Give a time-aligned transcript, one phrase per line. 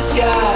[0.00, 0.49] sky.